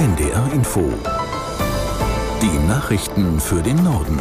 NDR 0.00 0.50
Info. 0.54 0.90
Die 2.40 2.66
Nachrichten 2.66 3.38
für 3.38 3.60
den 3.60 3.84
Norden. 3.84 4.18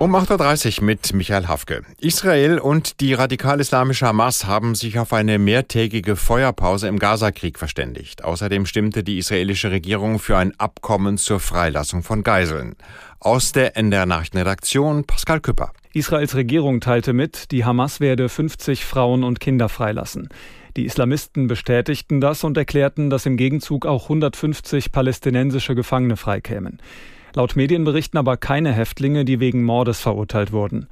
Um 0.00 0.16
8.30 0.16 0.80
Uhr 0.80 0.84
mit 0.84 1.12
Michael 1.12 1.46
Hafke. 1.46 1.84
Israel 2.00 2.58
und 2.58 2.98
die 3.00 3.14
radikal-islamische 3.14 4.04
Hamas 4.04 4.46
haben 4.46 4.74
sich 4.74 4.98
auf 4.98 5.12
eine 5.12 5.38
mehrtägige 5.38 6.16
Feuerpause 6.16 6.88
im 6.88 6.98
Gazakrieg 6.98 7.56
verständigt. 7.56 8.24
Außerdem 8.24 8.66
stimmte 8.66 9.04
die 9.04 9.18
israelische 9.18 9.70
Regierung 9.70 10.18
für 10.18 10.36
ein 10.36 10.58
Abkommen 10.58 11.18
zur 11.18 11.38
Freilassung 11.38 12.02
von 12.02 12.24
Geiseln. 12.24 12.74
Aus 13.20 13.52
der 13.52 13.76
NDR 13.76 14.06
Nachrichtenredaktion 14.06 15.04
Pascal 15.04 15.38
Küpper. 15.38 15.70
Israels 15.94 16.34
Regierung 16.34 16.80
teilte 16.80 17.12
mit, 17.12 17.50
die 17.50 17.64
Hamas 17.64 18.00
werde 18.00 18.28
50 18.28 18.84
Frauen 18.84 19.24
und 19.24 19.40
Kinder 19.40 19.68
freilassen. 19.68 20.28
Die 20.76 20.84
Islamisten 20.84 21.46
bestätigten 21.46 22.20
das 22.20 22.44
und 22.44 22.56
erklärten, 22.56 23.10
dass 23.10 23.26
im 23.26 23.36
Gegenzug 23.36 23.86
auch 23.86 24.04
150 24.04 24.92
palästinensische 24.92 25.74
Gefangene 25.74 26.16
freikämen. 26.16 26.78
Laut 27.34 27.56
Medienberichten 27.56 28.18
aber 28.18 28.36
keine 28.36 28.72
Häftlinge, 28.72 29.24
die 29.24 29.40
wegen 29.40 29.64
Mordes 29.64 30.00
verurteilt 30.00 30.52
wurden. 30.52 30.86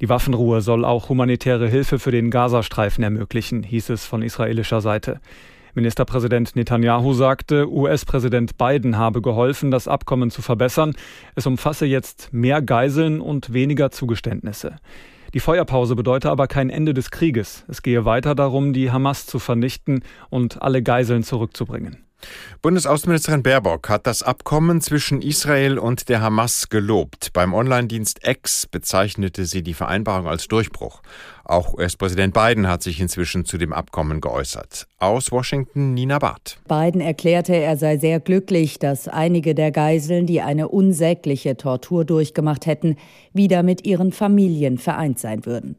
Die 0.00 0.08
Waffenruhe 0.08 0.60
soll 0.60 0.84
auch 0.84 1.08
humanitäre 1.08 1.68
Hilfe 1.68 1.98
für 1.98 2.10
den 2.10 2.30
Gazastreifen 2.30 3.02
ermöglichen, 3.02 3.62
hieß 3.62 3.90
es 3.90 4.04
von 4.04 4.22
israelischer 4.22 4.80
Seite. 4.80 5.20
Ministerpräsident 5.76 6.56
Netanyahu 6.56 7.12
sagte, 7.12 7.70
US-Präsident 7.70 8.56
Biden 8.56 8.96
habe 8.96 9.20
geholfen, 9.20 9.70
das 9.70 9.88
Abkommen 9.88 10.30
zu 10.30 10.40
verbessern. 10.40 10.94
Es 11.34 11.46
umfasse 11.46 11.84
jetzt 11.84 12.32
mehr 12.32 12.62
Geiseln 12.62 13.20
und 13.20 13.52
weniger 13.52 13.90
Zugeständnisse. 13.90 14.76
Die 15.34 15.40
Feuerpause 15.40 15.94
bedeute 15.94 16.30
aber 16.30 16.46
kein 16.46 16.70
Ende 16.70 16.94
des 16.94 17.10
Krieges. 17.10 17.64
Es 17.68 17.82
gehe 17.82 18.06
weiter 18.06 18.34
darum, 18.34 18.72
die 18.72 18.90
Hamas 18.90 19.26
zu 19.26 19.38
vernichten 19.38 20.02
und 20.30 20.62
alle 20.62 20.82
Geiseln 20.82 21.22
zurückzubringen. 21.22 22.05
Bundesaußenministerin 22.62 23.42
Baerbock 23.42 23.88
hat 23.88 24.06
das 24.06 24.22
Abkommen 24.22 24.80
zwischen 24.80 25.22
Israel 25.22 25.78
und 25.78 26.08
der 26.08 26.20
Hamas 26.20 26.68
gelobt. 26.68 27.32
Beim 27.32 27.54
Online-Dienst 27.54 28.26
X 28.26 28.66
bezeichnete 28.66 29.44
sie 29.44 29.62
die 29.62 29.74
Vereinbarung 29.74 30.26
als 30.26 30.48
Durchbruch. 30.48 31.02
Auch 31.44 31.74
US-Präsident 31.74 32.34
Biden 32.34 32.66
hat 32.66 32.82
sich 32.82 33.00
inzwischen 33.00 33.44
zu 33.44 33.56
dem 33.56 33.72
Abkommen 33.72 34.20
geäußert. 34.20 34.88
Aus 34.98 35.30
Washington 35.30 35.94
Nina 35.94 36.18
Barth. 36.18 36.58
Biden 36.66 37.00
erklärte, 37.00 37.54
er 37.54 37.76
sei 37.76 37.98
sehr 37.98 38.18
glücklich, 38.18 38.78
dass 38.80 39.06
einige 39.06 39.54
der 39.54 39.70
Geiseln, 39.70 40.26
die 40.26 40.40
eine 40.40 40.68
unsägliche 40.68 41.56
Tortur 41.56 42.04
durchgemacht 42.04 42.66
hätten, 42.66 42.96
wieder 43.32 43.62
mit 43.62 43.86
ihren 43.86 44.10
Familien 44.10 44.78
vereint 44.78 45.20
sein 45.20 45.46
würden. 45.46 45.76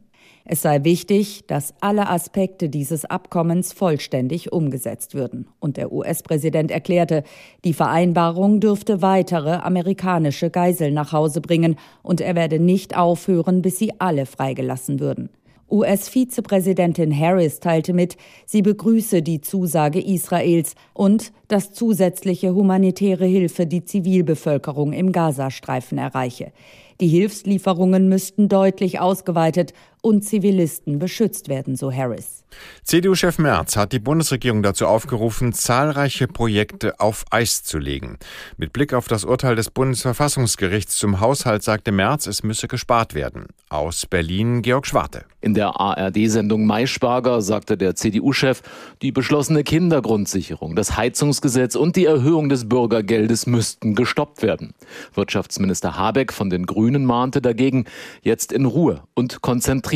Es 0.50 0.62
sei 0.62 0.82
wichtig, 0.82 1.44
dass 1.46 1.74
alle 1.82 2.08
Aspekte 2.08 2.70
dieses 2.70 3.04
Abkommens 3.04 3.74
vollständig 3.74 4.50
umgesetzt 4.50 5.14
würden. 5.14 5.46
Und 5.60 5.76
der 5.76 5.92
US-Präsident 5.92 6.70
erklärte, 6.70 7.22
die 7.66 7.74
Vereinbarung 7.74 8.58
dürfte 8.58 9.02
weitere 9.02 9.56
amerikanische 9.56 10.48
Geiseln 10.48 10.94
nach 10.94 11.12
Hause 11.12 11.42
bringen 11.42 11.76
und 12.02 12.22
er 12.22 12.34
werde 12.34 12.60
nicht 12.60 12.96
aufhören, 12.96 13.60
bis 13.60 13.78
sie 13.78 13.92
alle 14.00 14.24
freigelassen 14.24 15.00
würden. 15.00 15.28
US-Vizepräsidentin 15.70 17.14
Harris 17.14 17.60
teilte 17.60 17.92
mit, 17.92 18.16
sie 18.46 18.62
begrüße 18.62 19.20
die 19.20 19.42
Zusage 19.42 20.00
Israels 20.00 20.76
und 20.94 21.30
dass 21.48 21.74
zusätzliche 21.74 22.54
humanitäre 22.54 23.26
Hilfe 23.26 23.66
die 23.66 23.84
Zivilbevölkerung 23.84 24.94
im 24.94 25.12
Gazastreifen 25.12 25.98
erreiche. 25.98 26.52
Die 27.00 27.08
Hilfslieferungen 27.08 28.08
müssten 28.08 28.48
deutlich 28.48 28.98
ausgeweitet 28.98 29.72
und 30.02 30.24
Zivilisten 30.24 30.98
beschützt 30.98 31.48
werden, 31.48 31.76
so 31.76 31.92
Harris. 31.92 32.44
CDU-Chef 32.82 33.38
Merz 33.38 33.76
hat 33.76 33.92
die 33.92 33.98
Bundesregierung 33.98 34.62
dazu 34.62 34.86
aufgerufen, 34.86 35.52
zahlreiche 35.52 36.26
Projekte 36.26 36.98
auf 36.98 37.26
Eis 37.30 37.62
zu 37.62 37.78
legen. 37.78 38.18
Mit 38.56 38.72
Blick 38.72 38.94
auf 38.94 39.06
das 39.06 39.24
Urteil 39.24 39.54
des 39.54 39.70
Bundesverfassungsgerichts 39.70 40.96
zum 40.96 41.20
Haushalt 41.20 41.62
sagte 41.62 41.92
Merz, 41.92 42.26
es 42.26 42.42
müsse 42.42 42.66
gespart 42.66 43.14
werden. 43.14 43.48
Aus 43.68 44.06
Berlin 44.06 44.62
Georg 44.62 44.86
Schwarte. 44.86 45.24
In 45.40 45.54
der 45.54 45.78
ARD-Sendung 45.78 46.66
Maischwager 46.66 47.42
sagte 47.42 47.76
der 47.76 47.94
CDU-Chef, 47.94 48.62
die 49.02 49.12
beschlossene 49.12 49.62
Kindergrundsicherung, 49.62 50.74
das 50.74 50.96
Heizungsgesetz 50.96 51.74
und 51.74 51.96
die 51.96 52.06
Erhöhung 52.06 52.48
des 52.48 52.68
Bürgergeldes 52.68 53.46
müssten 53.46 53.94
gestoppt 53.94 54.42
werden. 54.42 54.72
Wirtschaftsminister 55.14 55.96
Habeck 55.96 56.32
von 56.32 56.48
den 56.48 56.64
Grünen 56.64 57.04
mahnte 57.04 57.42
dagegen, 57.42 57.84
jetzt 58.22 58.52
in 58.52 58.64
Ruhe 58.64 59.02
und 59.14 59.42
konzentriert 59.42 59.87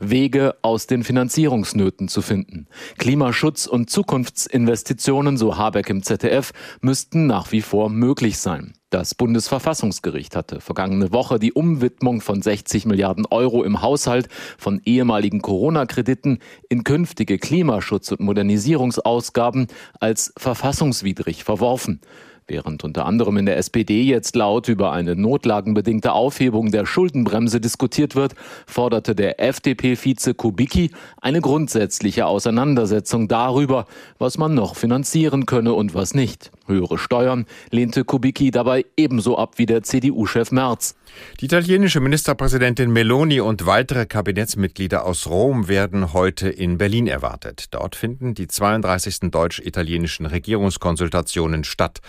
Wege 0.00 0.56
aus 0.62 0.86
den 0.86 1.04
Finanzierungsnöten 1.04 2.08
zu 2.08 2.22
finden. 2.22 2.66
Klimaschutz 2.98 3.66
und 3.66 3.90
Zukunftsinvestitionen, 3.90 5.36
so 5.36 5.56
Habeck 5.56 5.88
im 5.90 6.02
ZDF, 6.02 6.52
müssten 6.80 7.26
nach 7.26 7.52
wie 7.52 7.62
vor 7.62 7.88
möglich 7.88 8.38
sein. 8.38 8.74
Das 8.90 9.14
Bundesverfassungsgericht 9.14 10.36
hatte 10.36 10.60
vergangene 10.60 11.12
Woche 11.12 11.38
die 11.38 11.52
Umwidmung 11.52 12.20
von 12.20 12.40
60 12.40 12.86
Milliarden 12.86 13.26
Euro 13.26 13.62
im 13.62 13.82
Haushalt 13.82 14.28
von 14.58 14.80
ehemaligen 14.84 15.42
Corona-Krediten 15.42 16.38
in 16.68 16.84
künftige 16.84 17.36
Klimaschutz- 17.36 18.12
und 18.12 18.20
Modernisierungsausgaben 18.20 19.66
als 20.00 20.32
verfassungswidrig 20.36 21.44
verworfen. 21.44 22.00
Während 22.48 22.84
unter 22.84 23.06
anderem 23.06 23.38
in 23.38 23.46
der 23.46 23.56
SPD 23.56 24.02
jetzt 24.02 24.36
laut 24.36 24.68
über 24.68 24.92
eine 24.92 25.16
notlagenbedingte 25.16 26.12
Aufhebung 26.12 26.70
der 26.70 26.86
Schuldenbremse 26.86 27.60
diskutiert 27.60 28.14
wird, 28.14 28.36
forderte 28.68 29.16
der 29.16 29.40
FDP-Vize 29.40 30.32
Kubicki 30.34 30.92
eine 31.20 31.40
grundsätzliche 31.40 32.26
Auseinandersetzung 32.26 33.26
darüber, 33.26 33.86
was 34.18 34.38
man 34.38 34.54
noch 34.54 34.76
finanzieren 34.76 35.46
könne 35.46 35.74
und 35.74 35.94
was 35.94 36.14
nicht. 36.14 36.52
Höhere 36.66 36.98
Steuern 36.98 37.46
lehnte 37.70 38.04
Kubicki 38.04 38.50
dabei 38.50 38.84
ebenso 38.96 39.38
ab 39.38 39.54
wie 39.56 39.66
der 39.66 39.82
CDU-Chef 39.82 40.52
Merz. 40.52 40.94
Die 41.40 41.46
italienische 41.46 42.00
Ministerpräsidentin 42.00 42.90
Meloni 42.90 43.40
und 43.40 43.66
weitere 43.66 44.06
Kabinettsmitglieder 44.06 45.04
aus 45.04 45.26
Rom 45.26 45.68
werden 45.68 46.12
heute 46.12 46.48
in 46.48 46.78
Berlin 46.78 47.06
erwartet. 47.06 47.66
Dort 47.70 47.96
finden 47.96 48.34
die 48.34 48.48
32. 48.48 49.30
deutsch-italienischen 49.30 50.26
Regierungskonsultationen 50.26 51.64
statt. 51.64 52.00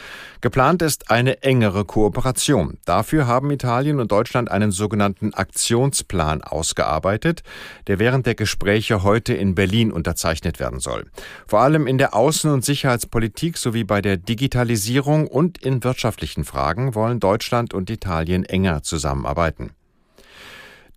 Geplant 0.41 0.81
ist 0.81 1.09
eine 1.09 1.43
engere 1.43 1.85
Kooperation. 1.85 2.77
Dafür 2.85 3.27
haben 3.27 3.51
Italien 3.51 3.99
und 3.99 4.11
Deutschland 4.11 4.51
einen 4.51 4.71
sogenannten 4.71 5.33
Aktionsplan 5.33 6.41
ausgearbeitet, 6.41 7.43
der 7.87 7.99
während 7.99 8.25
der 8.25 8.35
Gespräche 8.35 9.03
heute 9.03 9.33
in 9.33 9.55
Berlin 9.55 9.91
unterzeichnet 9.91 10.59
werden 10.59 10.79
soll. 10.79 11.05
Vor 11.47 11.61
allem 11.61 11.87
in 11.87 11.97
der 11.97 12.13
Außen- 12.13 12.51
und 12.51 12.65
Sicherheitspolitik 12.65 13.57
sowie 13.57 13.83
bei 13.83 14.01
der 14.01 14.17
Digitalisierung 14.47 15.27
und 15.27 15.57
in 15.57 15.83
wirtschaftlichen 15.83 16.45
Fragen 16.45 16.95
wollen 16.95 17.19
Deutschland 17.19 17.73
und 17.73 17.89
Italien 17.89 18.45
enger 18.45 18.81
zusammenarbeiten. 18.81 19.71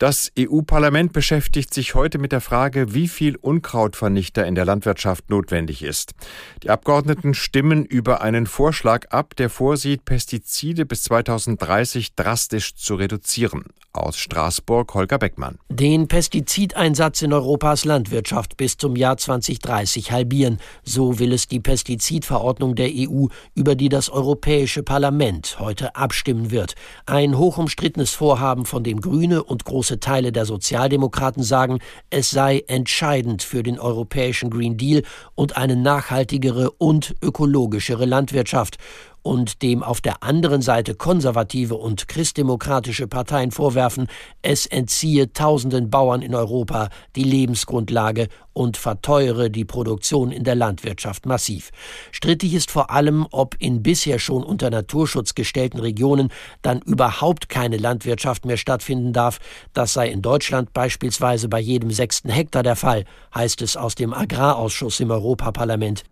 Das 0.01 0.33
EU-Parlament 0.39 1.13
beschäftigt 1.13 1.75
sich 1.75 1.95
heute 1.95 2.17
mit 2.17 2.33
der 2.33 2.41
Frage, 2.41 2.95
wie 2.95 3.07
viel 3.07 3.37
Unkrautvernichter 3.37 4.47
in 4.47 4.55
der 4.55 4.65
Landwirtschaft 4.65 5.29
notwendig 5.29 5.83
ist. 5.83 6.13
Die 6.63 6.71
Abgeordneten 6.71 7.35
stimmen 7.35 7.85
über 7.85 8.23
einen 8.23 8.47
Vorschlag 8.47 9.11
ab, 9.11 9.37
der 9.37 9.51
vorsieht, 9.51 10.07
Pestizide 10.07 10.87
bis 10.87 11.03
2030 11.03 12.15
drastisch 12.15 12.77
zu 12.77 12.95
reduzieren. 12.95 13.65
Aus 13.93 14.17
Straßburg 14.19 14.95
Holger 14.95 15.19
Beckmann. 15.19 15.59
Den 15.69 16.07
Pestizideinsatz 16.07 17.23
in 17.23 17.33
Europas 17.33 17.85
Landwirtschaft 17.85 18.57
bis 18.57 18.77
zum 18.77 18.95
Jahr 18.95 19.17
2030 19.17 20.13
halbieren. 20.13 20.61
So 20.85 21.19
will 21.19 21.33
es 21.33 21.49
die 21.49 21.59
Pestizidverordnung 21.59 22.77
der 22.77 22.89
EU, 22.89 23.27
über 23.57 23.75
die 23.75 23.89
das 23.89 24.09
Europäische 24.09 24.85
Parlament 24.85 25.59
heute 25.59 25.97
abstimmen 25.97 26.53
wird. 26.53 26.77
Ein 27.05 27.37
hochumstrittenes 27.37 28.13
Vorhaben, 28.13 28.65
von 28.65 28.85
dem 28.85 29.01
Grüne 29.01 29.43
und 29.43 29.65
große 29.65 29.90
große 29.91 29.99
Teile 29.99 30.31
der 30.31 30.45
Sozialdemokraten 30.45 31.43
sagen, 31.43 31.81
es 32.11 32.31
sei 32.31 32.63
entscheidend 32.69 33.43
für 33.43 33.65
den 33.65 33.81
europäischen 33.81 34.49
Green 34.49 34.77
Deal 34.77 35.03
und 35.35 35.57
eine 35.57 35.75
nachhaltigere 35.75 36.71
und 36.71 37.17
ökologischere 37.21 38.05
Landwirtschaft 38.05 38.77
und 39.23 39.63
dem 39.63 39.83
auf 39.83 40.01
der 40.01 40.23
anderen 40.23 40.63
Seite 40.63 40.95
konservative 40.95 41.75
und 41.75 42.09
christdemokratische 42.09 43.07
Parteien 43.07 43.51
vorwerfen, 43.51 44.09
es 44.43 44.67
entziehe 44.67 45.33
tausenden 45.33 45.91
Bauern 45.91 46.23
in 46.23 46.35
Europa 46.35 46.89
die 47.17 47.25
Lebensgrundlage 47.25 48.29
und 48.53 48.77
verteuere 48.77 49.49
die 49.49 49.65
Produktion 49.65 50.33
in 50.33 50.45
der 50.45 50.55
Landwirtschaft 50.55 51.27
massiv. 51.27 51.71
Strittig 52.11 52.55
ist 52.55 52.71
vor 52.71 52.91
allem, 52.91 53.27
ob 53.31 53.55
in 53.59 53.83
bisher 53.83 54.19
schon 54.19 54.43
unter 54.43 54.71
Naturschutz 54.71 55.35
gestellten 55.35 55.79
Regionen 55.79 56.31
dann 56.63 56.81
überhaupt 56.81 57.49
keine 57.49 57.77
Landwirtschaft 57.77 58.45
mehr 58.45 58.57
stattfinden 58.57 59.13
darf. 59.13 59.39
Das 59.73 59.93
sei 59.93 60.09
in 60.09 60.23
Deutschland 60.23 60.73
beispielsweise 60.73 61.49
bei 61.49 61.61
jedem 61.61 61.91
sechsten 61.91 62.29
Hektar 62.31 62.63
der 62.63 62.77
Fall, 62.77 63.05
heißt 63.35 63.63
es 63.63 63.77
aus 63.77 63.95
dem 63.95 64.13
Agrarausschuss 64.13 65.01
im 65.01 65.11
Europaparlament. 65.11 66.05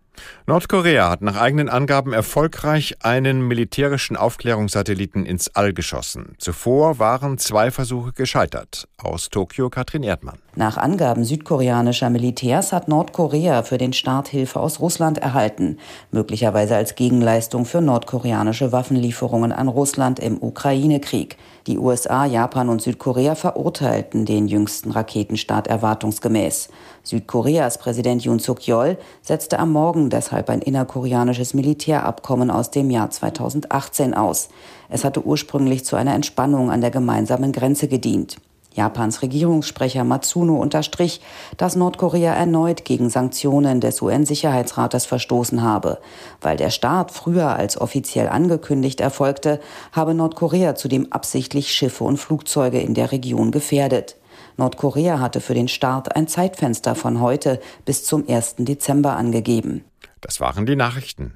Nordkorea 0.46 1.10
hat 1.10 1.22
nach 1.22 1.36
eigenen 1.36 1.68
Angaben 1.68 2.12
erfolgreich 2.12 2.96
einen 3.02 3.46
militärischen 3.46 4.16
Aufklärungssatelliten 4.16 5.26
ins 5.26 5.54
All 5.54 5.72
geschossen. 5.72 6.34
Zuvor 6.38 6.98
waren 6.98 7.38
zwei 7.38 7.70
Versuche 7.70 8.12
gescheitert. 8.12 8.88
Aus 8.96 9.28
Tokio 9.28 9.70
Katrin 9.70 10.02
Erdmann. 10.02 10.38
Nach 10.56 10.76
Angaben 10.76 11.24
südkoreanischer 11.24 12.10
Militärs 12.10 12.72
hat 12.72 12.88
Nordkorea 12.88 13.62
für 13.62 13.78
den 13.78 13.92
Start 13.92 14.26
Hilfe 14.26 14.58
aus 14.58 14.80
Russland 14.80 15.18
erhalten, 15.18 15.78
möglicherweise 16.10 16.74
als 16.74 16.96
Gegenleistung 16.96 17.64
für 17.64 17.80
nordkoreanische 17.80 18.72
Waffenlieferungen 18.72 19.52
an 19.52 19.68
Russland 19.68 20.18
im 20.18 20.42
Ukraine-Krieg. 20.42 21.36
Die 21.68 21.78
USA, 21.78 22.24
Japan 22.24 22.70
und 22.70 22.82
Südkorea 22.82 23.34
verurteilten 23.34 24.24
den 24.24 24.48
jüngsten 24.48 24.90
Raketenstart 24.90 25.68
erwartungsgemäß. 25.68 26.70
Südkoreas 27.04 27.78
Präsident 27.78 28.24
Yoon 28.24 28.38
Suk-yeol 28.38 28.98
setzte 29.22 29.58
am 29.58 29.72
Morgen 29.72 30.07
deshalb 30.10 30.50
ein 30.50 30.60
innerkoreanisches 30.62 31.54
Militärabkommen 31.54 32.50
aus 32.50 32.70
dem 32.70 32.90
Jahr 32.90 33.10
2018 33.10 34.14
aus. 34.14 34.48
Es 34.88 35.04
hatte 35.04 35.24
ursprünglich 35.24 35.84
zu 35.84 35.96
einer 35.96 36.14
Entspannung 36.14 36.70
an 36.70 36.80
der 36.80 36.90
gemeinsamen 36.90 37.52
Grenze 37.52 37.88
gedient. 37.88 38.38
Japans 38.78 39.22
Regierungssprecher 39.22 40.04
Matsuno 40.04 40.56
unterstrich, 40.56 41.20
dass 41.56 41.74
Nordkorea 41.74 42.32
erneut 42.32 42.84
gegen 42.84 43.10
Sanktionen 43.10 43.80
des 43.80 44.00
UN-Sicherheitsrates 44.00 45.04
verstoßen 45.04 45.62
habe. 45.62 45.98
Weil 46.40 46.56
der 46.56 46.70
Start 46.70 47.10
früher 47.10 47.56
als 47.56 47.80
offiziell 47.80 48.28
angekündigt 48.28 49.00
erfolgte, 49.00 49.60
habe 49.92 50.14
Nordkorea 50.14 50.76
zudem 50.76 51.12
absichtlich 51.12 51.72
Schiffe 51.72 52.04
und 52.04 52.18
Flugzeuge 52.18 52.80
in 52.80 52.94
der 52.94 53.10
Region 53.10 53.50
gefährdet. 53.50 54.14
Nordkorea 54.58 55.20
hatte 55.20 55.40
für 55.40 55.54
den 55.54 55.68
Start 55.68 56.14
ein 56.14 56.28
Zeitfenster 56.28 56.94
von 56.94 57.20
heute 57.20 57.60
bis 57.84 58.04
zum 58.04 58.28
1. 58.28 58.56
Dezember 58.58 59.16
angegeben. 59.16 59.84
Das 60.20 60.40
waren 60.40 60.66
die 60.66 60.76
Nachrichten. 60.76 61.34